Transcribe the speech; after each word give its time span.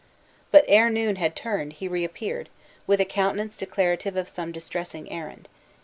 But 0.49 0.65
ere 0.67 0.89
noon 0.89 1.17
had 1.17 1.35
turned, 1.35 1.73
he 1.73 1.87
reappeared, 1.87 2.49
with 2.87 2.99
a 2.99 3.05
countenance 3.05 3.55
declarative 3.55 4.15
of 4.15 4.27
some 4.29 4.51
distressing 4.51 5.11
errand. 5.11 5.47